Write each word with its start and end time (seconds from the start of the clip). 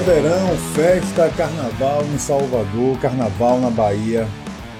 É 0.00 0.02
verão, 0.02 0.56
festa, 0.74 1.28
carnaval 1.36 2.02
em 2.04 2.16
Salvador, 2.16 2.98
carnaval 3.02 3.60
na 3.60 3.68
Bahia. 3.68 4.26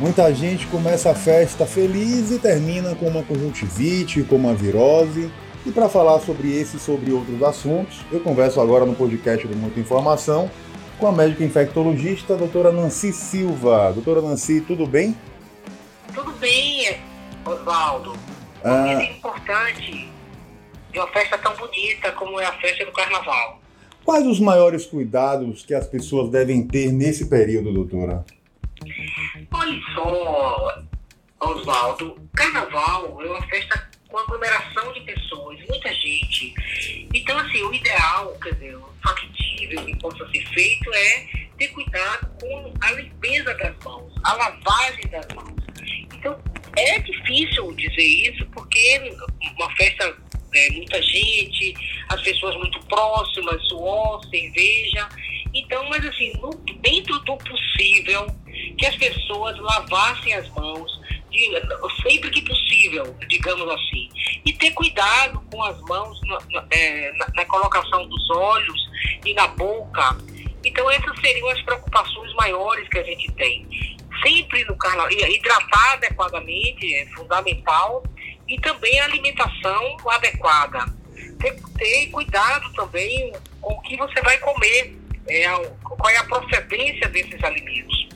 Muita 0.00 0.32
gente 0.32 0.66
começa 0.68 1.10
a 1.10 1.14
festa 1.14 1.66
feliz 1.66 2.30
e 2.30 2.38
termina 2.38 2.94
com 2.94 3.06
uma 3.06 3.22
conjuntivite, 3.22 4.22
com 4.22 4.36
uma 4.36 4.54
virose. 4.54 5.30
E 5.66 5.70
para 5.70 5.90
falar 5.90 6.20
sobre 6.20 6.58
esse 6.58 6.78
e 6.78 6.80
sobre 6.80 7.12
outros 7.12 7.42
assuntos, 7.42 8.00
eu 8.10 8.20
converso 8.20 8.62
agora 8.62 8.86
no 8.86 8.94
podcast 8.94 9.46
do 9.46 9.54
Muita 9.54 9.78
Informação 9.78 10.50
com 10.98 11.06
a 11.06 11.12
médica 11.12 11.44
infectologista, 11.44 12.32
a 12.32 12.36
doutora 12.38 12.72
Nancy 12.72 13.12
Silva. 13.12 13.92
Doutora 13.92 14.22
Nancy, 14.22 14.62
tudo 14.62 14.86
bem? 14.86 15.14
Tudo 16.14 16.32
bem, 16.32 16.98
Oswaldo. 17.44 18.16
Ah... 18.64 19.02
É 19.02 19.12
importante 19.12 20.08
de 20.90 20.98
uma 20.98 21.08
festa 21.08 21.36
tão 21.36 21.54
bonita 21.56 22.10
como 22.12 22.40
é 22.40 22.46
a 22.46 22.52
festa 22.52 22.86
do 22.86 22.92
carnaval. 22.92 23.60
Quais 24.04 24.26
os 24.26 24.40
maiores 24.40 24.86
cuidados 24.86 25.64
que 25.64 25.74
as 25.74 25.86
pessoas 25.86 26.30
devem 26.30 26.66
ter 26.66 26.92
nesse 26.92 27.28
período, 27.28 27.72
doutora? 27.72 28.24
Olha 29.52 29.80
só, 29.94 30.82
Oswaldo, 31.40 32.16
carnaval 32.34 33.22
é 33.22 33.26
uma 33.26 33.42
festa 33.48 33.90
com 34.08 34.18
aglomeração 34.18 34.92
de 34.92 35.00
pessoas, 35.02 35.58
muita 35.68 35.92
gente. 35.94 36.54
Então, 37.14 37.38
assim, 37.38 37.62
o 37.62 37.72
ideal, 37.72 38.36
quer 38.42 38.54
dizer, 38.54 38.76
o 38.76 38.88
factível 39.02 39.84
que 39.84 39.96
possa 39.96 40.28
ser 40.30 40.46
feito 40.48 40.92
é 40.92 41.26
ter 41.56 41.68
cuidado 41.68 42.28
com 42.40 42.72
a 42.80 42.92
limpeza 42.92 43.54
das 43.54 43.76
mãos, 43.84 44.12
a 44.24 44.34
lavagem 44.34 45.06
das 45.10 45.26
mãos. 45.34 45.60
Então, 46.14 46.38
é 46.76 46.98
difícil 46.98 47.72
dizer 47.74 48.02
isso 48.02 48.46
porque 48.46 49.14
uma 49.58 49.70
festa 49.76 50.16
é, 50.52 50.70
muita 50.72 51.00
gente, 51.00 51.74
as 52.10 52.20
pessoas 52.22 52.56
muito 52.56 52.78
próximas, 52.86 53.62
suor, 53.68 54.20
cerveja. 54.28 55.08
Então, 55.54 55.88
mas 55.88 56.04
assim, 56.04 56.32
no, 56.40 56.50
dentro 56.80 57.18
do 57.20 57.36
possível, 57.36 58.26
que 58.76 58.84
as 58.84 58.96
pessoas 58.96 59.56
lavassem 59.58 60.34
as 60.34 60.48
mãos, 60.50 61.00
de, 61.30 61.48
sempre 62.02 62.30
que 62.30 62.42
possível, 62.42 63.16
digamos 63.28 63.68
assim. 63.70 64.08
E 64.44 64.52
ter 64.52 64.72
cuidado 64.72 65.40
com 65.52 65.62
as 65.62 65.80
mãos 65.82 66.20
na, 66.22 66.38
na, 66.50 66.66
é, 66.72 67.12
na, 67.36 67.44
colocação 67.44 68.06
dos 68.08 68.30
olhos 68.30 68.90
e 69.24 69.32
na 69.32 69.46
boca. 69.46 70.18
Então, 70.64 70.90
essas 70.90 71.18
seriam 71.20 71.48
as 71.48 71.62
preocupações 71.62 72.34
maiores 72.34 72.88
que 72.88 72.98
a 72.98 73.04
gente 73.04 73.30
tem. 73.32 73.66
Sempre 74.20 74.64
no 74.64 74.76
carnaval, 74.76 75.12
hidratar 75.12 75.92
adequadamente 75.92 76.94
é 76.96 77.06
fundamental 77.14 78.02
e 78.48 78.60
também 78.60 78.98
a 78.98 79.04
alimentação 79.04 79.96
adequada. 80.08 80.99
Ter, 81.40 81.56
ter 81.78 82.06
cuidado 82.08 82.72
também 82.74 83.32
com 83.60 83.72
o 83.72 83.80
que 83.82 83.96
você 83.96 84.20
vai 84.22 84.38
comer, 84.38 84.96
é, 85.28 85.48
qual 85.82 86.10
é 86.10 86.16
a 86.18 86.24
procedência 86.24 87.08
desses 87.08 87.42
alimentos. 87.42 88.08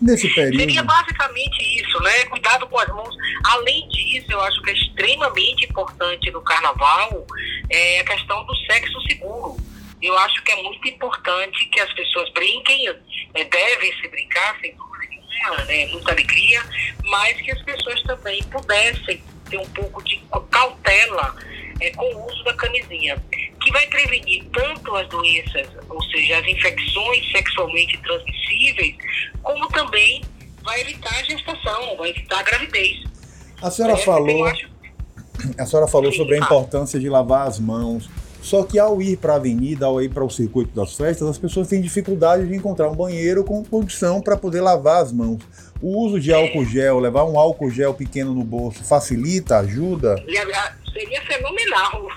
Nesse 0.00 0.28
período. 0.34 0.58
Seria 0.58 0.82
basicamente 0.82 1.80
isso, 1.80 2.00
né? 2.00 2.24
Cuidado 2.26 2.66
com 2.66 2.78
as 2.78 2.88
mãos. 2.88 3.14
Além 3.44 3.88
disso, 3.88 4.26
eu 4.30 4.40
acho 4.42 4.60
que 4.62 4.70
é 4.70 4.74
extremamente 4.74 5.64
importante 5.64 6.30
no 6.30 6.42
carnaval 6.42 7.26
é 7.70 8.00
a 8.00 8.04
questão 8.04 8.44
do 8.44 8.54
sexo 8.66 9.00
seguro. 9.02 9.56
Eu 10.02 10.16
acho 10.18 10.42
que 10.42 10.52
é 10.52 10.62
muito 10.62 10.86
importante 10.88 11.64
que 11.66 11.80
as 11.80 11.92
pessoas 11.94 12.30
brinquem, 12.32 12.88
é, 13.34 13.44
devem 13.44 13.92
se 14.00 14.08
brincar, 14.08 14.58
sem 14.60 14.74
dúvida 14.74 15.06
nenhuma, 15.08 15.64
né? 15.64 15.86
muita 15.86 16.12
alegria, 16.12 16.62
mas 17.04 17.40
que 17.40 17.50
as 17.50 17.62
pessoas 17.62 18.02
também 18.02 18.42
pudessem 18.44 19.22
ter 19.48 19.58
um 19.58 19.68
pouco 19.70 20.02
de 20.04 20.20
cautela 20.50 21.34
é, 21.80 21.90
com 21.90 22.04
o 22.04 22.26
uso 22.26 22.44
da 22.44 22.54
camisinha, 22.54 23.16
que 23.62 23.72
vai 23.72 23.86
prevenir 23.86 24.44
tanto 24.52 24.94
as 24.96 25.08
doenças, 25.08 25.66
ou 25.88 26.02
seja, 26.04 26.38
as 26.38 26.46
infecções 26.46 27.32
sexualmente 27.32 27.98
transmissíveis, 27.98 28.96
como 29.42 29.68
também 29.68 30.22
vai 30.62 30.80
evitar 30.80 31.14
a 31.14 31.22
gestação, 31.22 31.96
vai 31.96 32.10
evitar 32.10 32.40
a 32.40 32.42
gravidez. 32.42 33.04
A 33.62 33.70
senhora 33.70 33.94
é, 33.94 33.96
falou, 33.96 34.44
acho... 34.46 34.68
a 35.58 35.66
senhora 35.66 35.88
falou 35.88 36.10
Sim, 36.10 36.18
sobre 36.18 36.36
a 36.36 36.38
importância 36.38 36.98
de 36.98 37.08
lavar 37.08 37.46
as 37.46 37.58
mãos. 37.58 38.08
Só 38.44 38.62
que 38.62 38.78
ao 38.78 39.00
ir 39.00 39.16
para 39.16 39.32
a 39.32 39.36
avenida, 39.36 39.86
ao 39.86 40.02
ir 40.02 40.10
para 40.10 40.22
o 40.22 40.28
circuito 40.28 40.74
das 40.74 40.94
festas, 40.94 41.26
as 41.26 41.38
pessoas 41.38 41.66
têm 41.66 41.80
dificuldade 41.80 42.46
de 42.46 42.54
encontrar 42.54 42.90
um 42.90 42.94
banheiro 42.94 43.42
com 43.42 43.64
condição 43.64 44.20
para 44.20 44.36
poder 44.36 44.60
lavar 44.60 45.02
as 45.02 45.10
mãos. 45.10 45.40
O 45.80 46.04
uso 46.04 46.20
de 46.20 46.30
álcool 46.30 46.66
gel, 46.66 46.98
levar 46.98 47.24
um 47.24 47.38
álcool 47.38 47.70
gel 47.70 47.94
pequeno 47.94 48.34
no 48.34 48.44
bolso, 48.44 48.84
facilita, 48.84 49.60
ajuda? 49.60 50.22
Seria 50.94 51.20
fenomenal. 51.22 52.08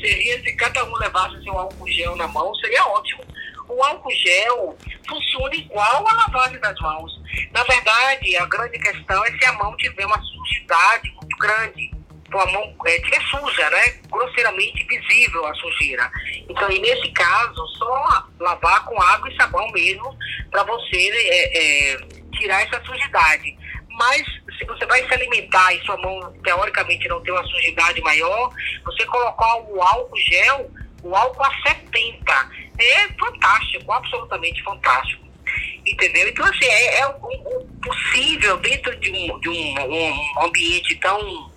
Seria 0.00 0.42
se 0.42 0.56
cada 0.56 0.84
um 0.84 0.96
levasse 0.96 1.42
seu 1.44 1.56
álcool 1.56 1.88
gel 1.88 2.16
na 2.16 2.26
mão, 2.26 2.54
seria 2.56 2.84
ótimo. 2.86 3.22
O 3.68 3.82
álcool 3.82 4.10
gel 4.10 4.76
funciona 5.08 5.54
igual 5.54 6.06
a 6.08 6.14
lavagem 6.14 6.58
das 6.60 6.78
mãos. 6.80 7.12
Na 7.52 7.62
verdade, 7.64 8.36
a 8.36 8.46
grande 8.46 8.78
questão 8.78 9.24
é 9.24 9.30
se 9.30 9.44
a 9.44 9.52
mão 9.52 9.76
tiver 9.76 10.06
uma 10.06 10.20
sujidade 10.20 11.10
muito 11.10 11.36
grande. 11.38 11.90
Então 12.26 12.40
a 12.40 12.46
mão 12.50 12.74
é, 12.86 13.00
tiver 13.00 13.20
suja, 13.22 13.70
né? 13.70 14.00
Grosseiramente 14.10 14.84
visível 14.84 15.46
a 15.46 15.54
sujeira. 15.54 16.10
Então, 16.48 16.70
e 16.70 16.80
nesse 16.80 17.08
caso, 17.12 17.66
só 17.78 18.26
lavar 18.40 18.84
com 18.86 19.00
água 19.00 19.30
e 19.30 19.36
sabão 19.36 19.70
mesmo, 19.70 20.16
para 20.50 20.64
você 20.64 21.10
é, 21.12 21.92
é, 21.92 21.96
tirar 22.32 22.62
essa 22.62 22.82
sujidade. 22.84 23.56
Mas 23.88 24.24
se 24.58 24.64
você 24.64 24.86
vai 24.86 25.06
se 25.06 25.14
alimentar 25.14 25.74
e 25.74 25.84
sua 25.84 25.96
mão 25.98 26.32
teoricamente 26.42 27.08
não 27.08 27.20
tem 27.22 27.32
uma 27.32 27.44
sujidade 27.44 28.00
maior, 28.02 28.50
você 28.84 29.04
colocar 29.06 29.56
o 29.56 29.82
álcool 29.82 30.16
gel, 30.16 30.70
o 31.02 31.14
álcool 31.14 31.44
a 31.44 31.68
70, 31.68 32.50
é 32.78 33.08
fantástico, 33.18 33.92
absolutamente 33.92 34.62
fantástico. 34.62 35.24
Entendeu? 35.86 36.28
Então, 36.28 36.46
assim, 36.46 36.64
é, 36.64 37.00
é 37.00 37.06
o 37.06 37.14
possível 37.82 38.56
dentro 38.58 38.96
de 38.98 39.10
um, 39.10 39.40
de 39.40 39.48
um, 39.50 39.74
um 39.74 40.44
ambiente 40.44 40.94
tão, 40.96 41.52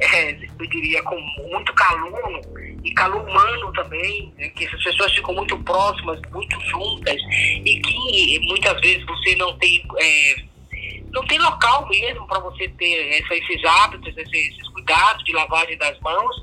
é, 0.00 0.32
eu 0.32 0.66
diria, 0.68 1.02
com 1.04 1.16
muito 1.48 1.72
calor 1.74 2.40
e 2.82 2.92
calor 2.94 3.28
humano 3.28 3.72
também, 3.72 4.32
né, 4.38 4.48
que 4.50 4.66
as 4.66 4.82
pessoas 4.82 5.12
ficam 5.12 5.34
muito 5.34 5.56
próximas, 5.60 6.20
muito 6.32 6.60
juntas, 6.62 7.16
e 7.64 7.80
que 7.80 8.40
muitas 8.48 8.80
vezes 8.80 9.04
você 9.06 9.36
não 9.36 9.56
tem, 9.58 9.86
é, 10.00 10.49
não 11.12 11.24
tem 11.26 11.38
local 11.38 11.88
mesmo 11.88 12.26
para 12.26 12.40
você 12.40 12.68
ter 12.68 13.20
essa, 13.20 13.34
esses 13.34 13.64
hábitos, 13.64 14.16
esses, 14.16 14.68
cuidados 14.70 15.24
de 15.24 15.32
lavagem 15.32 15.76
das 15.76 15.98
mãos, 16.00 16.36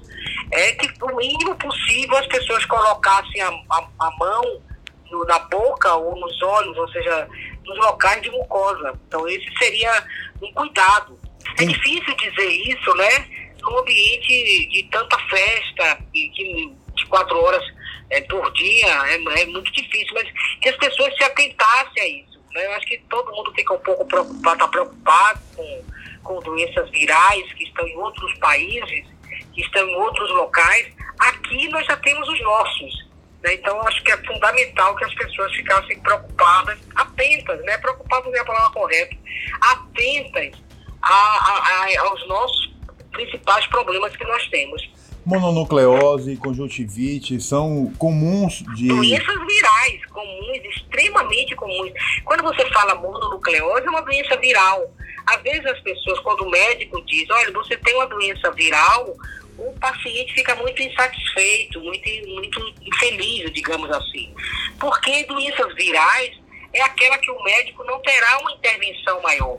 é 0.52 0.74
que 0.74 1.04
o 1.04 1.16
mínimo 1.16 1.56
possível 1.56 2.18
as 2.18 2.28
pessoas 2.28 2.66
colocassem 2.66 3.42
a, 3.42 3.50
a, 3.50 3.88
a 4.00 4.12
mão 4.18 4.62
no, 5.10 5.26
na 5.26 5.40
boca 5.40 5.94
ou 5.96 6.20
nos 6.20 6.42
olhos, 6.42 6.78
ou 6.78 6.88
seja, 6.90 7.28
nos 7.66 7.78
locais 7.78 8.22
de 8.22 8.30
mucosa. 8.30 9.00
Então 9.08 9.28
esse 9.28 9.48
seria 9.58 10.04
um 10.42 10.52
cuidado. 10.54 11.18
É 11.60 11.66
difícil 11.66 12.16
dizer 12.16 12.50
isso, 12.50 12.94
né? 12.96 13.48
num 13.68 13.80
ambiente 13.80 14.68
de 14.68 14.84
tanta 14.92 15.18
festa 15.28 16.00
e 16.14 16.30
de 16.30 16.72
24 16.96 17.38
horas 17.40 17.64
é, 18.10 18.22
por 18.22 18.52
dia, 18.54 18.88
é, 18.88 19.42
é, 19.42 19.46
muito 19.46 19.72
difícil, 19.72 20.14
mas 20.14 20.28
que 20.62 20.70
as 20.70 20.78
pessoas 20.78 21.14
se 21.16 21.24
atentassem 21.24 22.02
a 22.02 22.08
isso. 22.08 22.27
Né? 22.58 22.66
Eu 22.66 22.72
acho 22.74 22.88
que 22.88 22.98
todo 23.08 23.32
mundo 23.32 23.54
fica 23.54 23.74
um 23.76 23.80
pouco 23.80 24.04
preocupado, 24.06 24.56
está 24.56 24.68
preocupado 24.68 25.40
com, 25.56 25.84
com 26.24 26.40
doenças 26.40 26.90
virais 26.90 27.54
que 27.54 27.64
estão 27.66 27.88
em 27.88 27.96
outros 27.98 28.34
países, 28.40 29.06
que 29.54 29.62
estão 29.62 29.88
em 29.88 29.96
outros 29.96 30.30
locais. 30.32 30.92
Aqui 31.20 31.70
nós 31.70 31.86
já 31.86 31.96
temos 31.98 32.28
os 32.28 32.42
nossos. 32.42 33.08
Né? 33.44 33.54
Então, 33.54 33.80
acho 33.88 34.04
que 34.04 34.12
é 34.12 34.18
fundamental 34.18 34.96
que 34.96 35.06
as 35.06 35.14
pessoas 35.14 35.54
ficassem 35.54 36.00
preocupadas, 36.00 36.80
atentas, 36.96 37.64
né? 37.64 37.78
Preocupadas 37.78 38.34
é 38.34 38.40
a 38.40 38.46
palavra 38.46 38.72
correta, 38.72 39.16
atentas 39.62 40.60
a, 41.02 41.14
a, 41.14 41.86
a, 41.86 42.02
aos 42.08 42.28
nossos 42.28 42.74
principais 43.12 43.68
problemas 43.68 44.16
que 44.16 44.24
nós 44.24 44.48
temos. 44.48 44.90
Mononucleose 45.28 46.38
conjuntivite 46.38 47.42
são 47.42 47.92
comuns 47.98 48.64
de. 48.74 48.88
Doenças 48.88 49.46
virais, 49.46 50.06
comuns, 50.06 50.58
extremamente 50.74 51.54
comuns. 51.54 51.92
Quando 52.24 52.44
você 52.44 52.66
fala 52.70 52.96
mononucleose, 52.96 53.86
é 53.86 53.90
uma 53.90 54.02
doença 54.04 54.38
viral. 54.38 54.90
Às 55.26 55.42
vezes 55.42 55.66
as 55.66 55.82
pessoas, 55.82 56.18
quando 56.22 56.46
o 56.46 56.50
médico 56.50 57.04
diz, 57.06 57.30
olha, 57.30 57.52
você 57.52 57.76
tem 57.76 57.94
uma 57.96 58.08
doença 58.08 58.50
viral, 58.52 59.14
o 59.58 59.74
paciente 59.82 60.34
fica 60.34 60.56
muito 60.56 60.82
insatisfeito, 60.82 61.82
muito, 61.82 62.10
muito 62.28 62.74
infeliz, 62.82 63.52
digamos 63.52 63.92
assim. 63.92 64.34
Porque 64.80 65.26
doenças 65.26 65.76
virais 65.76 66.38
é 66.74 66.82
aquela 66.84 67.18
que 67.18 67.30
o 67.30 67.44
médico 67.44 67.84
não 67.84 68.00
terá 68.00 68.38
uma 68.40 68.54
intervenção 68.54 69.22
maior. 69.22 69.58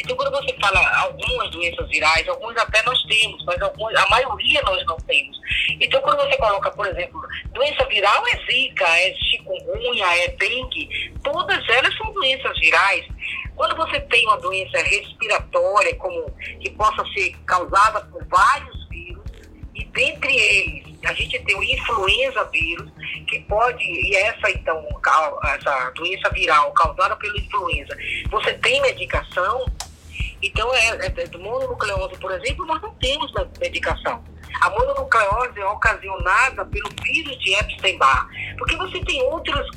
Então, 0.00 0.16
quando 0.16 0.30
você 0.30 0.54
fala 0.58 0.80
algumas 1.02 1.50
doenças 1.50 1.88
virais, 1.88 2.26
algumas 2.26 2.56
até 2.56 2.82
nós 2.84 3.02
temos, 3.04 3.44
mas 3.44 3.60
algumas, 3.60 3.94
a 3.94 4.08
maioria 4.08 4.62
nós 4.62 4.84
não 4.86 4.96
temos. 4.96 5.38
Então, 5.78 6.00
quando 6.00 6.16
você 6.18 6.36
coloca, 6.38 6.70
por 6.70 6.86
exemplo, 6.86 7.20
doença 7.52 7.84
viral 7.84 8.26
é 8.28 8.36
zika, 8.50 8.86
é 8.86 9.14
chikungunya, 9.14 10.06
é 10.24 10.28
dengue, 10.28 11.12
todas 11.22 11.68
elas 11.68 11.94
são 11.98 12.12
doenças 12.12 12.58
virais. 12.58 13.06
Quando 13.54 13.76
você 13.76 14.00
tem 14.00 14.26
uma 14.26 14.38
doença 14.38 14.78
respiratória, 14.78 15.94
como 15.96 16.30
que 16.60 16.70
possa 16.70 17.04
ser 17.12 17.36
causada 17.44 18.00
por 18.06 18.24
vários 18.26 18.88
vírus, 18.88 19.24
e 19.74 19.84
dentre 19.84 20.34
eles 20.34 20.90
a 21.06 21.14
gente 21.14 21.38
tem 21.40 21.56
o 21.56 21.62
influenza 21.62 22.44
vírus, 22.44 22.90
que 23.26 23.40
pode, 23.40 23.82
e 23.82 24.14
essa 24.16 24.50
então, 24.50 24.86
essa 25.44 25.90
doença 25.94 26.28
viral 26.30 26.72
causada 26.72 27.16
pela 27.16 27.38
influenza, 27.38 27.96
você 28.30 28.52
tem 28.54 28.80
medicação, 28.82 29.64
então 30.42 30.74
é, 30.74 31.06
é, 31.06 31.06
é 31.06 31.38
mononucleose, 31.38 32.18
por 32.18 32.32
exemplo, 32.32 32.66
nós 32.66 32.80
não 32.80 32.94
temos 32.94 33.32
medicação. 33.60 34.24
A 34.60 34.70
mononucleose 34.70 35.60
é 35.60 35.66
ocasionada 35.66 36.64
pelo 36.64 36.88
vírus 37.02 37.38
de 37.38 37.54
Epstein-Barr, 37.54 38.28
porque 38.58 38.76
você 38.76 39.00
tem 39.04 39.22
outros 39.22 39.70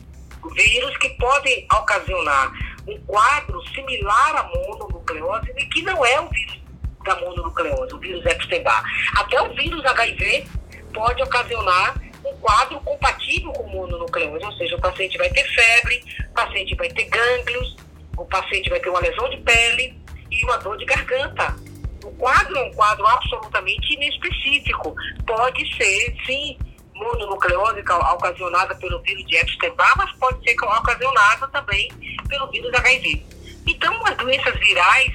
vírus 0.56 0.98
que 0.98 1.10
podem 1.12 1.66
ocasionar 1.72 2.52
um 2.88 3.00
quadro 3.06 3.62
similar 3.70 4.36
à 4.36 4.44
mononucleose 4.44 5.54
e 5.58 5.66
que 5.68 5.82
não 5.84 6.06
é 6.06 6.20
o 6.20 6.30
vírus 6.30 6.62
da 7.06 7.16
mononucleose, 7.20 7.94
o 7.94 8.00
vírus 8.00 8.26
Epstein-Barr. 8.26 8.84
Até 9.18 9.42
o 9.42 9.54
vírus 9.54 9.86
HIV 9.86 10.48
pode 10.94 11.22
ocasionar 11.24 12.02
um 12.26 12.34
quadro 12.38 12.80
compatível 12.82 13.52
com 13.52 13.68
mononucleose, 13.68 14.46
ou 14.46 14.52
seja, 14.54 14.76
o 14.78 14.82
paciente 14.82 15.18
vai 15.18 15.30
ter 15.30 15.44
febre, 15.44 16.04
o 16.30 16.34
paciente 16.34 16.76
vai 16.76 16.90
ter 16.90 17.06
gânglios, 17.06 17.76
o 18.18 18.26
paciente 18.26 18.70
vai 18.70 18.80
ter 18.80 18.90
uma 18.90 19.02
lesão 19.02 19.30
de 19.30 19.38
pele 19.38 20.03
e 20.40 20.46
uma 20.46 20.58
dor 20.58 20.78
de 20.78 20.86
garganta. 20.86 21.56
O 22.04 22.12
quadro 22.12 22.58
é 22.58 22.64
um 22.64 22.74
quadro 22.74 23.06
absolutamente 23.08 23.94
inespecífico. 23.94 24.96
Pode 25.26 25.76
ser, 25.78 26.16
sim, 26.26 26.58
mononucleose 26.94 27.84
ocasionada 28.14 28.76
pelo 28.76 29.02
vírus 29.02 29.26
de 29.26 29.38
Epstein-Barr, 29.38 29.98
mas 29.98 30.12
pode 30.18 30.44
ser 30.44 30.56
ocasionada 30.62 31.48
também 31.48 31.90
pelo 32.28 32.50
vírus 32.52 32.74
HIV. 32.74 33.26
Então, 33.68 34.06
as 34.06 34.18
doenças 34.18 34.58
virais, 34.60 35.14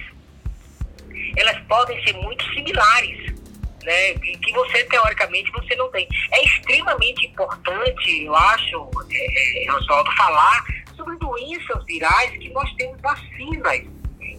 elas 1.36 1.58
podem 1.66 2.02
ser 2.04 2.14
muito 2.14 2.44
similares, 2.54 3.34
né? 3.82 4.14
Que 4.14 4.52
você, 4.52 4.84
teoricamente, 4.84 5.50
você 5.52 5.74
não 5.76 5.90
tem. 5.90 6.08
É 6.32 6.44
extremamente 6.44 7.26
importante, 7.26 8.24
eu 8.24 8.34
acho, 8.34 8.90
é, 9.10 9.64
é 9.64 10.16
falar 10.16 10.64
sobre 10.96 11.16
doenças 11.18 11.84
virais 11.84 12.30
que 12.32 12.48
nós 12.50 12.70
temos 12.74 13.00
vacinas. 13.00 13.97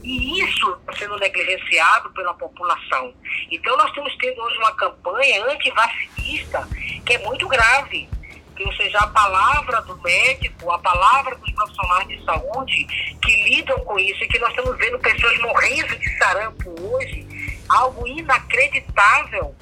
E 0.10 0.42
isso 0.42 0.76
está 0.80 0.94
sendo 0.98 1.20
negligenciado 1.20 2.10
pela 2.14 2.34
população. 2.34 3.14
Então, 3.52 3.78
nós 3.78 3.92
temos 3.92 4.12
tido 4.16 4.42
hoje 4.42 4.58
uma 4.58 4.72
campanha 4.72 5.46
antivacinista 5.46 6.68
que 7.06 7.14
é 7.14 7.20
muito 7.20 7.48
grave. 7.48 8.10
Ou 8.60 8.74
seja, 8.74 8.98
a 8.98 9.08
palavra 9.08 9.80
do 9.84 9.96
médico, 10.02 10.72
a 10.72 10.80
palavra 10.80 11.36
dos 11.36 11.52
profissionais 11.52 12.08
de 12.08 12.26
saúde 12.26 12.88
que 13.22 13.44
lidam 13.44 13.80
com 13.86 14.00
isso 14.00 14.24
e 14.24 14.28
que 14.28 14.40
nós 14.40 14.50
estamos 14.50 14.76
vendo 14.80 14.98
pessoas 14.98 15.40
morrendo 15.42 15.96
de 16.00 16.18
sarampo 16.18 16.76
hoje, 16.82 17.28
algo 17.70 18.08
inacreditável, 18.08 19.56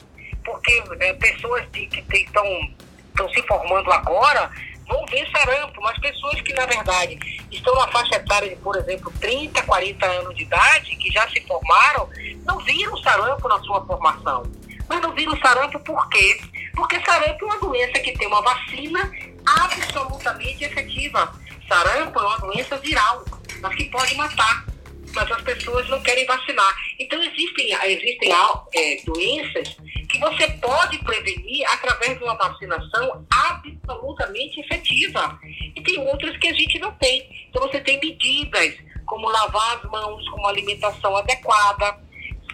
porque 0.46 0.82
é, 1.02 1.14
pessoas 1.16 1.70
de, 1.74 1.88
que 1.88 2.18
estão 2.18 3.30
se 3.34 3.42
formando 3.42 3.92
agora 3.92 4.50
vão 4.88 5.06
ver 5.07 5.28
sarampo, 5.31 5.81
mas 5.81 5.98
pessoas 6.00 6.42
que, 6.42 6.54
na 6.54 6.66
verdade, 6.66 7.18
estão 7.51 7.75
na 7.75 7.88
faixa 7.88 8.16
etária 8.16 8.50
de, 8.50 8.56
por 8.57 8.75
exemplo, 8.75 9.12
30, 9.19 9.62
40 9.63 10.06
anos 10.06 10.36
de 10.36 10.44
idade, 10.44 10.95
que 10.95 11.12
já 11.12 11.28
se 11.30 11.42
formaram, 11.42 12.10
não 12.45 12.60
viram 12.60 12.98
sarampo 12.98 13.48
na 13.48 13.60
sua 13.60 13.86
formação. 13.86 14.44
Mas 14.88 15.01
não 15.01 15.13
viram 15.13 15.38
sarampo 15.39 15.80
por 15.81 16.07
quê? 16.10 16.39
Porque 16.75 17.00
sarampo 17.01 17.44
é 17.44 17.45
uma 17.45 17.60
doença 17.60 18.00
que 18.00 18.13
tem 18.13 18.28
uma 18.28 18.42
vacina 18.42 19.12
absolutamente 19.45 20.63
efetiva. 20.63 21.34
Sarampo 21.68 22.19
é 22.19 22.25
uma 22.25 22.38
doença 22.39 22.78
viral, 22.78 23.25
mas 23.62 23.75
que 23.75 23.86
pode 23.86 24.16
matar. 24.16 24.66
Mas 25.13 25.31
as 25.31 25.42
pessoas 25.42 25.89
não 25.89 26.01
querem 26.01 26.25
vacinar. 26.25 26.75
Então, 27.00 27.22
existem, 27.24 27.74
existem 27.86 28.31
é, 28.75 29.01
doenças 29.04 29.75
que 30.18 30.19
você 30.19 30.48
pode 30.54 30.98
prevenir 31.00 31.66
através 31.72 32.18
de 32.18 32.24
uma 32.24 32.36
vacinação 32.36 33.25
absolutamente 33.30 34.60
efetiva. 34.60 35.40
E 35.75 35.81
tem 35.81 36.00
outras 36.00 36.36
que 36.38 36.48
a 36.48 36.54
gente 36.54 36.80
não 36.80 36.92
tem. 36.94 37.48
Então 37.50 37.62
você 37.62 37.80
tem 37.80 38.00
medidas 38.00 38.75
como 39.06 39.30
lavar 39.30 39.78
as 39.78 39.84
mãos 39.84 40.28
com 40.30 40.38
uma 40.38 40.50
alimentação 40.50 41.16
adequada. 41.16 41.98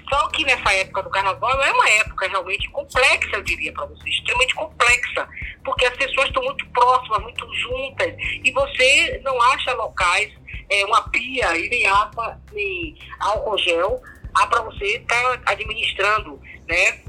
Só 0.10 0.28
que 0.30 0.44
nessa 0.44 0.74
época 0.74 1.04
do 1.04 1.10
carnaval 1.10 1.64
é 1.64 1.72
uma 1.72 1.90
época 1.90 2.28
realmente 2.28 2.70
complexa, 2.70 3.30
eu 3.34 3.42
diria 3.42 3.72
para 3.72 3.86
você, 3.86 4.10
extremamente 4.10 4.54
complexa, 4.54 5.28
porque 5.64 5.86
as 5.86 5.96
pessoas 5.96 6.28
estão 6.28 6.44
muito 6.44 6.68
próximas, 6.68 7.22
muito 7.22 7.56
juntas, 7.56 8.14
e 8.44 8.52
você 8.52 9.22
não 9.24 9.42
acha 9.42 9.74
locais, 9.74 10.30
é, 10.70 10.86
uma 10.86 11.10
pia 11.10 11.58
e 11.58 11.70
nem 11.70 11.88
água, 11.88 12.38
nem 12.52 12.96
álcool 13.22 13.58
gel, 13.58 14.02
para 14.34 14.62
você 14.62 14.98
estar 14.98 15.38
tá 15.40 15.52
administrando, 15.54 16.40
né? 16.68 17.00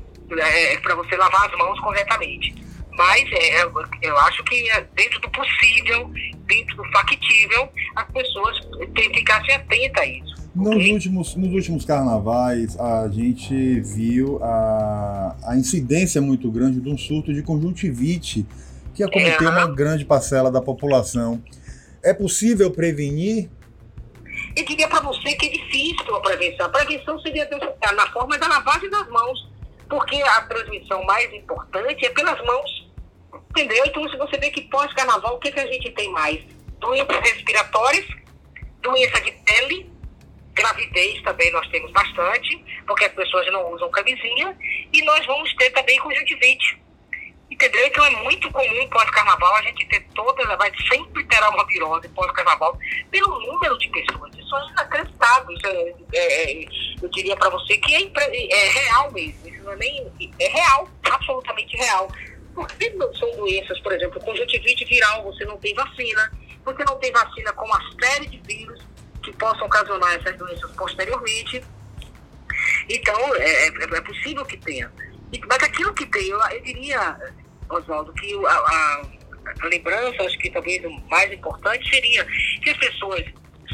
É, 0.41 0.77
para 0.79 0.95
você 0.95 1.17
lavar 1.17 1.49
as 1.49 1.59
mãos 1.59 1.79
corretamente. 1.81 2.55
Mas 2.97 3.25
é, 3.33 3.65
eu 4.03 4.19
acho 4.19 4.45
que 4.45 4.71
é 4.71 4.87
dentro 4.95 5.21
do 5.21 5.29
possível, 5.31 6.11
dentro 6.47 6.77
do 6.77 6.85
factível, 6.93 7.69
as 7.97 8.07
pessoas 8.13 8.61
têm 8.95 9.11
que 9.11 9.19
ficar 9.19 9.39
atentas 9.39 10.03
a 10.03 10.07
isso. 10.07 10.35
Nos, 10.55 10.77
okay? 10.77 10.93
últimos, 10.93 11.35
nos 11.35 11.53
últimos 11.53 11.85
carnavais, 11.85 12.79
a 12.79 13.09
gente 13.09 13.81
viu 13.81 14.39
a, 14.43 15.37
a 15.49 15.57
incidência 15.57 16.21
muito 16.21 16.49
grande 16.51 16.81
de 16.81 16.89
um 16.89 16.97
surto 16.97 17.35
de 17.35 17.43
conjuntivite 17.43 18.47
que 18.95 19.03
acometeu 19.03 19.49
é. 19.49 19.51
uma 19.51 19.67
grande 19.67 20.05
parcela 20.05 20.53
da 20.53 20.63
população. 20.63 21.43
É 22.01 22.15
possível 22.15 22.71
prevenir? 22.71 23.51
Eu 24.57 24.65
diria 24.65 24.87
para 24.87 25.01
você 25.01 25.35
que 25.35 25.47
é 25.47 25.49
difícil 25.51 26.15
a 26.15 26.21
prevenção. 26.21 26.67
A 26.67 26.69
prevenção 26.69 27.19
seria 27.21 27.49
na 27.97 28.07
forma 28.13 28.39
da 28.39 28.47
lavagem 28.47 28.89
das 28.89 29.09
mãos 29.09 29.49
porque 29.94 30.20
a 30.23 30.41
transmissão 30.43 31.05
mais 31.05 31.32
importante 31.32 32.05
é 32.05 32.11
pelas 32.11 32.44
mãos. 32.44 32.91
Entendeu? 33.50 33.85
Então, 33.87 34.08
se 34.08 34.17
você 34.17 34.37
vê 34.38 34.50
que 34.50 34.62
pós-carnaval, 34.62 35.37
o 35.37 35.38
que, 35.38 35.52
que 35.52 35.61
a 35.61 35.67
gente 35.67 35.88
tem 35.93 36.11
mais? 36.11 36.43
Doenças 36.81 37.17
respiratórias, 37.20 38.05
doença 38.82 39.20
de 39.20 39.31
pele, 39.31 39.88
gravidez 40.52 41.23
também 41.23 41.52
nós 41.52 41.69
temos 41.69 41.93
bastante, 41.93 42.82
porque 42.88 43.05
as 43.05 43.12
pessoas 43.12 43.46
não 43.52 43.73
usam 43.73 43.88
camisinha, 43.91 44.58
e 44.93 45.00
nós 45.05 45.25
vamos 45.26 45.55
ter 45.55 45.70
também 45.70 45.97
conjuntivite. 46.00 46.82
Entendeu? 47.49 47.87
Então 47.87 48.05
é 48.05 48.11
muito 48.25 48.50
comum 48.50 48.88
pós-carnaval 48.88 49.55
a 49.55 49.62
gente 49.62 49.87
ter 49.87 50.00
todas, 50.12 50.44
vai 50.58 50.73
sempre 50.90 51.25
terá 51.26 51.50
uma 51.50 51.64
virose 51.67 52.08
pós-carnaval, 52.08 52.76
pelo 53.12 53.38
número 53.47 53.79
de 53.79 53.88
pessoas. 53.90 54.44
Isso 54.59 54.71
inacreditável. 54.73 55.51
Isso 55.55 55.67
é, 55.67 55.95
é, 56.15 56.62
é 56.62 56.67
eu 57.03 57.09
diria 57.11 57.37
para 57.37 57.51
você 57.51 57.77
que 57.79 57.95
é, 57.95 58.53
é 58.53 58.69
real 58.69 59.12
mesmo 59.12 59.45
não 59.65 59.73
é 59.73 59.77
nem. 59.77 60.33
É 60.39 60.49
real, 60.49 60.89
absolutamente 61.03 61.77
real. 61.77 62.11
Porque 62.55 62.97
são 63.19 63.31
doenças, 63.37 63.81
por 63.81 63.93
exemplo, 63.93 64.21
conjuntivite 64.21 64.85
viral, 64.85 65.25
você 65.25 65.45
não 65.45 65.57
tem 65.57 65.75
vacina, 65.75 66.33
você 66.64 66.85
não 66.85 66.97
tem 66.99 67.11
vacina 67.11 67.52
com 67.52 67.67
uma 67.67 67.81
série 68.00 68.28
de 68.28 68.38
vírus 68.38 68.81
que 69.23 69.33
possam 69.33 69.67
ocasionar 69.67 70.14
essas 70.14 70.37
doenças 70.37 70.71
posteriormente. 70.73 71.64
Então, 72.88 73.35
é, 73.37 73.69
é, 73.69 73.97
é 73.97 74.00
possível 74.02 74.45
que 74.45 74.57
tenha. 74.59 74.93
Mas 75.49 75.62
aquilo 75.64 75.93
que 75.95 76.07
tem, 76.07 76.28
eu, 76.28 76.40
eu 76.40 76.62
diria, 76.62 77.19
Oswaldo, 77.69 78.12
que 78.12 78.33
a, 78.47 78.52
a, 78.52 79.02
a 79.62 79.67
lembrança, 79.67 80.23
acho 80.23 80.38
que 80.38 80.50
talvez 80.50 80.85
o 80.85 80.90
mais 81.09 81.33
importante 81.33 81.88
seria 81.90 82.25
que 82.62 82.71
as 82.71 82.76
pessoas 82.76 83.25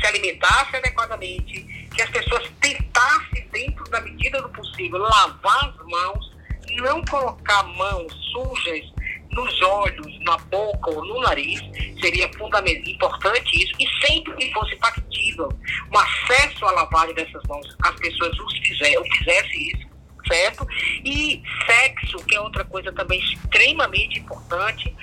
se 0.00 0.06
alimentassem 0.06 0.78
adequadamente, 0.78 1.62
que 1.94 2.02
as 2.02 2.10
pessoas 2.10 2.48
tentassem, 2.60 3.46
dentro 3.52 3.84
da 3.90 4.00
medida 4.00 4.40
do 4.40 4.48
possível, 4.50 4.98
lavar 4.98 5.68
as 5.68 5.86
mãos, 5.86 6.32
não 6.76 7.04
colocar 7.04 7.62
mãos 7.64 8.12
sujas 8.32 8.84
nos 9.30 9.62
olhos, 9.62 10.24
na 10.24 10.36
boca 10.38 10.90
ou 10.90 11.04
no 11.04 11.20
nariz, 11.20 11.60
seria 12.00 12.28
fundamental, 12.36 12.90
importante 12.90 13.62
isso, 13.62 13.72
e 13.78 14.06
sempre 14.06 14.34
que 14.34 14.52
fosse 14.52 14.76
factível 14.76 15.48
o 15.92 15.98
acesso 15.98 16.66
à 16.66 16.70
lavagem 16.72 17.14
dessas 17.14 17.42
mãos, 17.44 17.66
as 17.82 17.94
pessoas 17.96 18.38
os 18.38 18.58
fizer, 18.58 18.96
fizessem 19.18 19.68
isso, 19.68 19.88
certo? 20.26 20.66
E 21.04 21.42
sexo, 21.66 22.18
que 22.26 22.36
é 22.36 22.40
outra 22.40 22.64
coisa 22.64 22.92
também 22.92 23.20
extremamente 23.20 24.18
importante, 24.18 24.94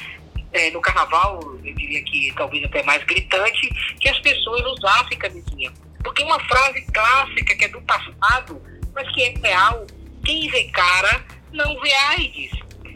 é, 0.54 0.72
no 0.72 0.82
carnaval, 0.82 1.40
eu 1.64 1.74
diria 1.74 2.04
que 2.04 2.34
talvez 2.36 2.64
até 2.64 2.84
mais 2.84 3.04
gritante, 3.04 3.70
que 4.00 4.10
as 4.10 4.20
pessoas 4.20 4.66
usassem 4.78 5.18
camisinha. 5.18 5.72
Porque 6.04 6.24
uma 6.24 6.40
frase 6.40 6.82
clássica 6.94 7.56
que 7.56 7.66
é 7.66 7.68
do 7.68 7.82
passado, 7.82 8.62
mas 8.94 9.10
que 9.14 9.24
é 9.24 9.34
real, 9.42 9.86
quem 10.24 10.50
vê 10.50 10.66
cara 10.66 11.26
não 11.52 11.80
vê 11.80 11.94
AIDS. 11.94 12.52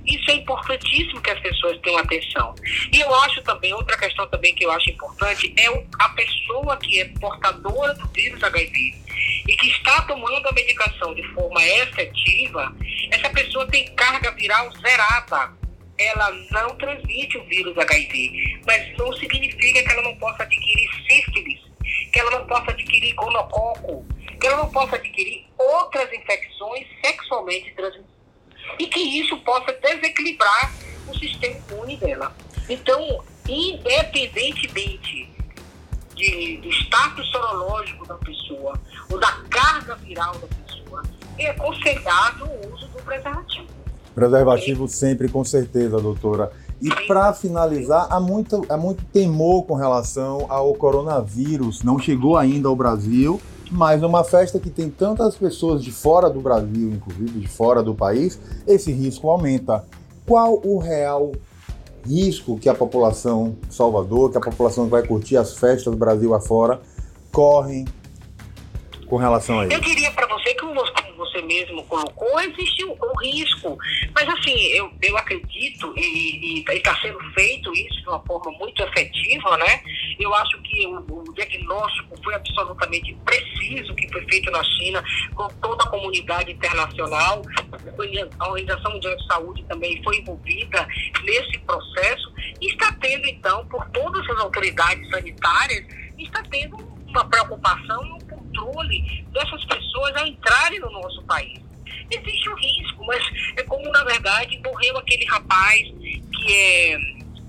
Isso 0.05 0.31
é 0.31 0.35
importantíssimo 0.35 1.21
que 1.21 1.29
as 1.29 1.39
pessoas 1.39 1.79
tenham 1.81 1.99
atenção. 1.99 2.55
E 2.91 2.99
eu 2.99 3.13
acho 3.21 3.41
também, 3.43 3.73
outra 3.73 3.97
questão 3.97 4.27
também 4.27 4.53
que 4.55 4.65
eu 4.65 4.71
acho 4.71 4.89
importante 4.89 5.53
é 5.57 5.67
a 5.99 6.09
pessoa 6.09 6.77
que 6.77 6.99
é 6.99 7.05
portadora 7.19 7.93
do 7.93 8.07
vírus 8.07 8.43
HIV 8.43 8.95
e 9.47 9.55
que 9.55 9.67
está 9.69 10.01
tomando 10.01 10.47
a 10.47 10.51
medicação 10.53 11.13
de 11.13 11.23
forma 11.33 11.63
efetiva, 11.63 12.75
essa 13.11 13.29
pessoa 13.29 13.67
tem 13.67 13.93
carga 13.93 14.31
viral 14.31 14.71
zerada 14.77 15.60
ela 16.01 16.31
não 16.51 16.75
transmite 16.75 17.37
o 17.37 17.43
vírus 17.45 17.77
HIV, 17.77 18.61
mas 18.65 18.97
não 18.97 19.11
significa 19.13 19.83
que 19.83 19.91
ela 19.91 20.01
não 20.03 20.15
possa 20.17 20.43
adquirir 20.43 20.89
sífilis, 21.09 21.59
que 22.11 22.19
ela 22.19 22.31
não 22.31 22.47
possa 22.47 22.71
adquirir 22.71 23.13
gonococo, 23.13 24.05
que 24.39 24.47
ela 24.47 24.57
não 24.57 24.69
possa 24.71 24.95
adquirir 24.95 25.45
outras 25.57 26.11
infecções 26.13 26.87
sexualmente 27.03 27.71
transmissíveis 27.73 28.11
e 28.79 28.87
que 28.87 28.99
isso 28.99 29.37
possa 29.39 29.71
desequilibrar 29.73 30.73
o 31.07 31.17
sistema 31.17 31.55
imune 31.69 31.97
dela. 31.97 32.35
Então, 32.69 33.23
independentemente 33.47 35.29
de, 36.15 36.57
do 36.57 36.69
status 36.69 37.27
sorológico 37.29 38.05
da 38.05 38.15
pessoa 38.15 38.79
ou 39.09 39.19
da 39.19 39.31
carga 39.49 39.95
viral 39.95 40.37
da 40.37 40.47
pessoa, 40.47 41.03
é 41.37 41.49
aconselhado 41.49 42.45
o 42.45 42.73
uso 42.73 42.87
do 42.89 43.01
preservativo. 43.03 43.80
Preservativo 44.13 44.87
sempre, 44.87 45.29
com 45.29 45.43
certeza, 45.43 45.99
doutora. 45.99 46.51
E 46.81 46.89
para 47.07 47.31
finalizar, 47.33 48.07
há 48.09 48.19
muito, 48.19 48.65
há 48.67 48.75
muito 48.75 49.05
temor 49.05 49.63
com 49.65 49.75
relação 49.75 50.45
ao 50.49 50.73
coronavírus. 50.73 51.83
Não 51.83 51.97
chegou 51.97 52.35
ainda 52.35 52.67
ao 52.67 52.75
Brasil, 52.75 53.39
mas 53.71 54.01
numa 54.01 54.23
festa 54.23 54.59
que 54.59 54.69
tem 54.69 54.89
tantas 54.89 55.35
pessoas 55.35 55.83
de 55.83 55.91
fora 55.91 56.29
do 56.29 56.41
Brasil, 56.41 56.91
inclusive 56.91 57.39
de 57.39 57.47
fora 57.47 57.81
do 57.81 57.95
país, 57.95 58.39
esse 58.67 58.91
risco 58.91 59.29
aumenta. 59.29 59.85
Qual 60.25 60.59
o 60.63 60.77
real 60.77 61.31
risco 62.05 62.57
que 62.57 62.67
a 62.67 62.73
população 62.73 63.55
de 63.67 63.73
Salvador, 63.73 64.31
que 64.31 64.37
a 64.37 64.41
população 64.41 64.85
que 64.85 64.91
vai 64.91 65.05
curtir 65.05 65.37
as 65.37 65.57
festas 65.57 65.93
do 65.93 65.97
Brasil 65.97 66.33
afora, 66.33 66.81
correm 67.31 67.85
com 69.07 69.15
relação 69.15 69.59
a 69.59 69.67
isso? 69.67 69.75
Eu 69.75 69.81
diria 69.81 70.11
para 70.11 70.27
você 70.27 70.53
que, 70.53 70.61
como 70.61 70.73
você 71.17 71.41
mesmo 71.43 71.83
colocou, 71.83 72.39
existe 72.41 72.83
um, 72.85 72.91
um 72.91 73.19
risco. 73.21 73.50
Mas, 74.13 74.27
assim, 74.29 74.55
eu, 74.73 74.91
eu 75.01 75.17
acredito, 75.17 75.93
e 75.97 76.63
está 76.69 76.95
sendo 76.99 77.19
feito 77.33 77.71
isso 77.73 78.01
de 78.01 78.07
uma 78.07 78.19
forma 78.21 78.51
muito 78.57 78.81
efetiva, 78.83 79.57
né? 79.57 79.83
Eu 80.19 80.33
acho 80.35 80.61
que 80.61 80.85
o, 80.87 80.99
o, 80.99 81.33
diagnóstico 81.33 82.21
foi 82.23 82.33
absolutamente 82.35 83.13
preciso 83.25 83.93
que 83.95 84.07
foi 84.11 84.25
feito 84.25 84.51
na 84.51 84.63
China, 84.63 85.03
com 85.35 85.47
toda 85.61 85.83
a 85.83 85.89
comunidade 85.89 86.51
internacional. 86.51 87.41
A 88.39 88.49
Organização 88.49 88.91
Mundial 88.91 89.15
de 89.15 89.27
Saúde 89.27 89.63
também 89.65 90.01
foi 90.03 90.17
envolvida 90.17 90.87
nesse 91.23 91.57
processo 91.59 92.33
e 92.59 92.67
está 92.67 92.91
tendo, 92.93 93.27
então, 93.27 93.65
por 93.67 93.87
todas 93.89 94.27
as 94.29 94.39
autoridades 94.39 95.09
sanitárias, 95.09 95.85
está 96.17 96.43
tendo 96.43 96.77
uma 97.07 97.25
preocupação 97.25 98.05
e 98.05 98.11
um 98.11 98.19
controle 98.19 99.25
dessas 99.31 99.63
pessoas 99.65 100.15
a 100.15 100.27
entrarem 100.27 100.79
no 100.79 100.91
nosso 100.91 101.21
país. 101.23 101.70
Existe 102.11 102.49
o 102.49 102.53
um 102.53 102.55
risco, 102.55 103.05
mas 103.05 103.23
é 103.57 103.63
como, 103.63 103.89
na 103.89 104.03
verdade, 104.03 104.61
morreu 104.63 104.97
aquele 104.97 105.25
rapaz 105.25 105.81
que 105.81 106.53
é 106.53 106.97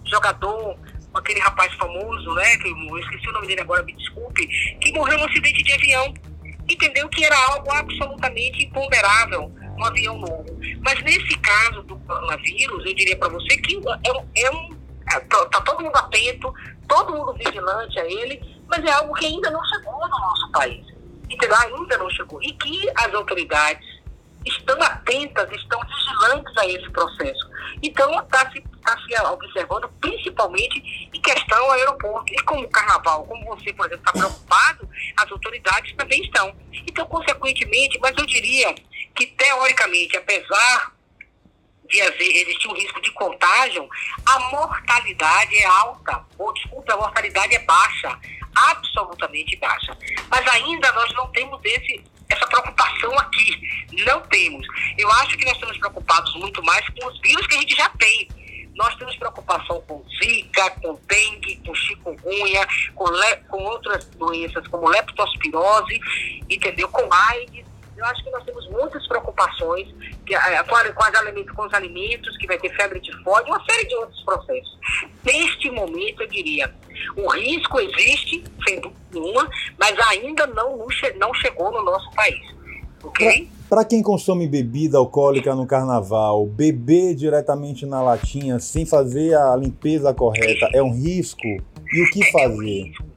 jogador, 0.04 0.76
aquele 1.14 1.40
rapaz 1.40 1.73
famoso, 1.75 2.35
né? 2.35 2.57
Que 2.59 2.69
eu 2.69 2.99
esqueci 2.99 3.28
o 3.28 3.33
nome 3.33 3.47
dele 3.47 3.61
agora, 3.61 3.83
me 3.83 3.92
desculpe, 3.95 4.47
que 4.78 4.92
morreu 4.92 5.19
num 5.19 5.25
acidente 5.25 5.62
de 5.62 5.73
avião. 5.73 6.14
Entendeu 6.69 7.09
que 7.09 7.25
era 7.25 7.37
algo 7.49 7.71
absolutamente 7.73 8.64
imponderável 8.64 9.52
um 9.76 9.85
avião 9.85 10.19
novo. 10.19 10.47
Mas 10.81 11.02
nesse 11.02 11.37
caso 11.38 11.83
do 11.83 11.97
coronavírus, 12.00 12.87
eu 12.87 12.95
diria 12.95 13.16
para 13.16 13.28
você 13.28 13.57
que 13.57 13.75
é 13.75 14.12
um, 14.12 14.28
é 14.37 14.50
um 14.50 14.83
é, 15.12 15.21
tá, 15.21 15.45
tá 15.47 15.61
todo 15.62 15.83
mundo 15.83 15.97
atento, 15.97 16.54
todo 16.88 17.12
mundo 17.12 17.35
vigilante 17.35 17.99
a 17.99 18.07
ele, 18.07 18.40
mas 18.69 18.85
é 18.85 18.92
algo 18.92 19.12
que 19.14 19.26
ainda 19.26 19.50
não 19.50 19.62
chegou 19.64 19.92
no 19.92 20.09
nosso 20.09 20.50
país. 20.52 20.87
Entendeu? 21.28 21.57
Ainda 21.57 21.99
não 21.99 22.11
chegou. 22.11 22.42
E 22.42 22.52
que 22.52 22.88
as 22.95 23.12
autoridades 23.14 23.85
estão 24.44 24.80
atentas, 24.82 25.50
estão 25.52 25.80
vigilantes 25.80 26.56
a 26.56 26.66
esse 26.66 26.90
processo. 26.90 27.50
Então, 27.82 28.11
está 28.20 28.50
se, 28.50 28.61
tá 28.82 28.96
se 28.99 29.20
observando 29.26 29.88
principalmente 30.00 31.11
em 31.12 31.20
questão 31.20 31.58
ao 31.64 31.72
aeroporto. 31.72 32.32
E 32.32 32.42
como 32.42 32.64
o 32.64 32.70
carnaval, 32.70 33.25
como 33.25 33.44
você, 33.46 33.72
por 33.72 33.87
exemplo, 33.87 34.04
está 34.06 34.12
preocupado, 34.12 34.88
as 35.16 35.30
autoridades 35.30 35.94
também 35.96 36.20
estão. 36.22 36.54
Então, 36.72 37.06
consequentemente, 37.06 37.99
mas 38.00 38.16
eu 38.16 38.26
diria 38.26 38.75
que, 39.14 39.26
teoricamente, 39.26 40.16
apesar 40.16 40.92
de 41.88 42.00
existir 42.00 42.68
um 42.68 42.75
risco 42.75 43.00
de 43.02 43.11
contágio, 43.12 43.88
a 44.25 44.38
mortalidade 44.50 45.56
é 45.56 45.66
alta, 45.66 46.25
ou 46.38 46.52
desculpa, 46.54 46.94
a 46.94 46.96
mortalidade 46.96 47.54
é 47.54 47.58
baixa, 47.61 48.18
absolutamente 48.54 49.56
baixa. 49.56 49.96
Mas 50.30 50.46
ainda 50.49 50.90
nós 50.92 51.12
não 51.14 51.30
temos 51.32 51.61
esse, 51.64 52.02
essa 52.32 52.46
preocupação 52.46 53.18
aqui, 53.18 53.86
não 54.04 54.20
temos. 54.22 54.66
Eu 54.98 55.10
acho 55.12 55.36
que 55.36 55.44
nós 55.44 55.54
estamos 55.54 55.78
preocupados 55.78 56.34
muito 56.36 56.62
mais 56.62 56.86
com 56.88 57.06
os 57.06 57.20
vírus 57.20 57.46
que 57.46 57.54
a 57.54 57.60
gente 57.60 57.76
já 57.76 57.88
tem. 57.90 58.28
Nós 58.74 58.94
temos 58.96 59.14
preocupação 59.16 59.82
com 59.82 60.02
zika, 60.18 60.70
com 60.82 60.98
dengue, 61.06 61.56
com 61.64 61.74
chikungunya, 61.74 62.66
com, 62.94 63.10
le, 63.10 63.36
com 63.48 63.62
outras 63.64 64.06
doenças 64.16 64.66
como 64.68 64.88
leptospirose, 64.88 66.00
entendeu? 66.48 66.88
Com 66.88 67.06
AIDS 67.12 67.72
eu 68.02 68.06
acho 68.06 68.24
que 68.24 68.30
nós 68.30 68.44
temos 68.44 68.68
muitas 68.68 69.06
preocupações 69.06 69.86
que, 70.26 70.34
é, 70.34 70.62
com, 70.64 70.76
com, 70.94 71.04
as 71.04 71.14
alimentos, 71.14 71.54
com 71.54 71.62
os 71.62 71.72
alimentos, 71.72 72.36
que 72.36 72.48
vai 72.48 72.58
ter 72.58 72.74
febre 72.74 72.98
de 72.98 73.12
fome, 73.22 73.48
uma 73.48 73.64
série 73.64 73.86
de 73.86 73.94
outros 73.94 74.20
processos. 74.24 74.78
Neste 75.22 75.70
momento, 75.70 76.22
eu 76.22 76.28
diria, 76.28 76.74
o 77.16 77.30
risco 77.32 77.80
existe, 77.80 78.44
sem 78.66 78.80
dúvida 78.80 79.00
nenhuma, 79.12 79.49
mas 79.78 79.99
ainda 80.08 80.46
não, 80.46 80.87
não 81.18 81.34
chegou 81.34 81.70
no 81.70 81.84
nosso 81.84 82.11
país. 82.12 82.40
Ok? 83.02 83.49
Para 83.68 83.84
quem 83.84 84.02
consome 84.02 84.46
bebida 84.46 84.99
alcoólica 84.99 85.54
no 85.54 85.66
carnaval, 85.66 86.46
beber 86.46 87.14
diretamente 87.14 87.87
na 87.87 88.02
latinha 88.02 88.58
sem 88.58 88.87
fazer 88.87 89.34
a 89.34 89.56
limpeza 89.56 90.12
correta 90.14 90.68
é 90.72 90.82
um 90.82 90.92
risco? 90.92 91.46
E 91.46 92.02
o 92.02 92.11
que 92.11 92.30
fazer? 92.30 92.92
É 92.99 93.02
um 93.02 93.12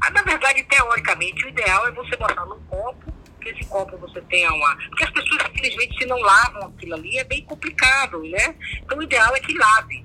ah, 0.00 0.10
na 0.12 0.22
verdade, 0.22 0.62
teoricamente, 0.64 1.44
o 1.44 1.48
ideal 1.48 1.86
é 1.86 1.92
você 1.92 2.16
botar 2.16 2.46
num 2.46 2.58
copo 2.70 3.12
que 3.40 3.50
esse 3.50 3.64
copo 3.66 3.96
você 3.98 4.20
tenha 4.22 4.50
uma. 4.52 4.76
Porque 4.88 5.04
as 5.04 5.10
pessoas, 5.10 5.42
infelizmente, 5.52 5.98
se 5.98 6.06
não 6.06 6.18
lavam 6.18 6.68
aquilo 6.68 6.94
ali, 6.94 7.18
é 7.18 7.24
bem 7.24 7.44
complicado, 7.44 8.22
né? 8.22 8.54
Então, 8.82 8.98
o 8.98 9.02
ideal 9.02 9.34
é 9.36 9.40
que 9.40 9.52
lave. 9.56 10.04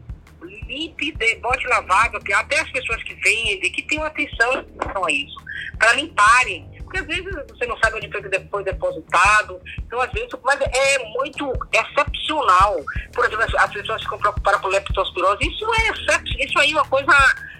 Limpe, 0.67 1.11
de, 1.11 1.35
bote 1.35 1.65
lavado, 1.67 2.17
até 2.17 2.59
as 2.59 2.69
pessoas 2.71 3.01
que 3.03 3.13
vendem, 3.15 3.71
que 3.71 3.83
tenham 3.83 4.03
atenção 4.03 4.65
a 5.03 5.11
isso, 5.11 5.35
para 5.77 5.93
limparem. 5.93 6.69
Porque 6.83 6.99
às 6.99 7.07
vezes 7.07 7.25
você 7.49 7.65
não 7.65 7.77
sabe 7.79 7.97
onde 7.97 8.09
foi 8.49 8.63
depositado. 8.63 9.59
Então, 9.79 9.99
às 9.99 10.11
vezes, 10.11 10.29
mas 10.43 10.59
é 10.61 10.99
muito 11.13 11.51
excepcional. 11.71 12.75
Por 13.13 13.25
exemplo, 13.25 13.45
as 13.57 13.71
pessoas 13.71 14.01
ficam 14.03 14.17
preocupadas 14.19 14.61
com 14.61 14.67
leptospirose. 14.67 15.47
Isso 15.47 15.65
é 15.73 16.43
isso 16.43 16.59
aí 16.59 16.71
é 16.71 16.75
uma 16.75 16.85
coisa 16.85 17.11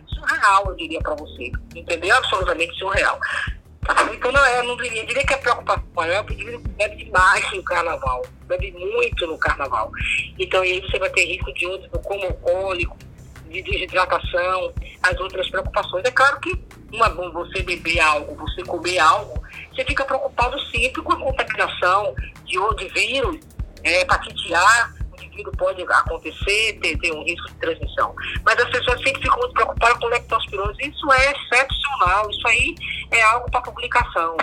surreal, 0.07 0.67
eu 0.67 0.75
diria 0.75 1.01
para 1.01 1.15
você. 1.15 1.51
Entendeu? 1.75 2.15
Absolutamente 2.17 2.77
surreal. 2.77 3.19
Então 4.13 4.32
não 4.32 4.46
é, 4.46 4.63
não 4.63 4.75
diria, 4.77 5.06
diria 5.06 5.25
que 5.25 5.34
é 5.34 5.38
preocupação 5.38 5.84
maior, 5.96 6.24
porque 6.24 6.58
bebe 6.77 7.04
demais 7.04 7.51
no 7.51 7.63
carnaval, 7.63 8.25
bebe 8.48 8.72
muito 8.72 9.27
no 9.27 9.38
carnaval. 9.38 9.92
Então 10.39 10.62
aí 10.62 10.82
você 10.82 10.98
vai 10.98 11.10
ter 11.10 11.25
risco 11.25 11.54
de 11.54 11.65
outros, 11.68 11.89
como 12.04 12.25
alcoólico, 12.25 12.98
de 13.50 13.62
desidratação, 13.62 14.74
as 15.04 15.20
outras 15.20 15.50
preocupações. 15.50 16.04
É 16.06 16.12
claro 16.12 16.39
que 16.39 16.60
uma, 16.92 17.10
você 17.10 17.62
beber 17.62 18.00
algo, 18.00 18.36
você 18.36 18.63
comer 18.63 19.00
algo, 19.00 19.42
você 19.74 19.84
fica 19.86 20.06
preocupado 20.06 20.60
sempre 20.72 21.01
com 21.01 21.13
a 21.13 21.20
contaminação 21.20 22.15
de, 22.46 22.58
de 22.77 22.88
vírus, 22.89 23.39
é, 23.84 24.01
hepatite 24.01 24.54
A, 24.54 24.94
pode 25.58 25.82
acontecer, 25.82 26.80
ter, 26.82 26.98
ter 26.98 27.12
um 27.12 27.24
risco 27.24 27.48
de 27.48 27.56
transmissão. 27.56 28.13
Mas 28.44 28.58
as 28.60 28.70
pessoas 28.70 29.01
sempre 29.01 29.22
ficam 29.22 29.38
muito 29.38 29.54
preocupadas 29.54 29.98
com 29.98 30.08
leptospirose. 30.08 30.77
Isso 30.82 31.12
é 31.12 31.32
excepcional, 31.32 32.30
isso 32.30 32.48
aí 32.48 32.75
é 33.12 33.22
algo 33.24 33.50
para 33.50 33.62
publicação. 33.62 34.38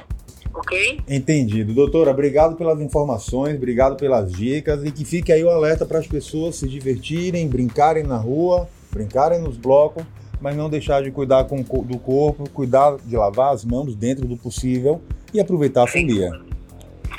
Ok? 0.55 1.01
Entendido. 1.09 1.73
Doutora, 1.73 2.11
obrigado 2.11 2.57
pelas 2.57 2.81
informações, 2.81 3.57
obrigado 3.57 3.97
pelas 3.97 4.31
dicas 4.33 4.85
e 4.85 4.91
que 4.91 5.05
fique 5.05 5.33
aí 5.33 5.43
o 5.43 5.49
alerta 5.49 5.87
para 5.87 5.99
as 5.99 6.07
pessoas 6.07 6.57
se 6.57 6.69
divertirem, 6.69 7.49
brincarem 7.49 8.03
na 8.03 8.19
rua, 8.19 8.69
brincarem 8.91 9.41
nos 9.41 9.57
blocos, 9.57 10.05
mas 10.41 10.55
não 10.55 10.69
deixar 10.69 11.03
de 11.03 11.11
cuidar 11.11 11.45
com, 11.45 11.63
do 11.63 11.99
corpo, 11.99 12.49
cuidar 12.51 12.97
de 12.99 13.17
lavar 13.17 13.55
as 13.55 13.65
mãos 13.65 13.95
dentro 13.95 14.27
do 14.27 14.37
possível 14.37 15.03
e 15.33 15.41
aproveitar 15.41 15.85
a 15.85 15.87
folia. 15.87 16.31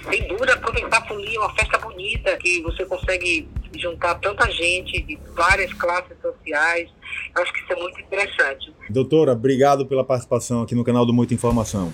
Sem 0.09 0.27
dúvida, 0.27 0.53
aproveitar 0.53 0.97
a 0.97 1.07
folia, 1.07 1.39
uma 1.39 1.55
festa 1.55 1.77
bonita 1.79 2.37
que 2.37 2.61
você 2.61 2.85
consegue 2.85 3.47
juntar 3.79 4.15
tanta 4.15 4.49
gente 4.51 5.01
de 5.01 5.17
várias 5.35 5.71
classes 5.73 6.15
sociais. 6.21 6.89
Acho 7.35 7.53
que 7.53 7.59
isso 7.59 7.73
é 7.73 7.75
muito 7.75 7.99
interessante. 7.99 8.73
Doutora, 8.89 9.33
obrigado 9.33 9.85
pela 9.85 10.03
participação 10.03 10.61
aqui 10.61 10.75
no 10.75 10.83
canal 10.83 11.05
do 11.05 11.13
Muita 11.13 11.33
Informação. 11.33 11.91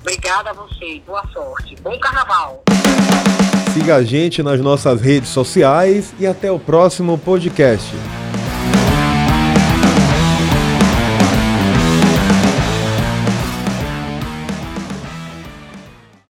Obrigada 0.00 0.50
a 0.50 0.52
você, 0.52 1.00
boa 1.06 1.26
sorte. 1.32 1.76
Bom 1.82 1.98
carnaval. 1.98 2.64
Siga 3.74 3.96
a 3.96 4.02
gente 4.02 4.42
nas 4.42 4.60
nossas 4.60 5.00
redes 5.00 5.28
sociais 5.28 6.12
e 6.18 6.26
até 6.26 6.50
o 6.50 6.58
próximo 6.58 7.16
podcast. 7.18 7.94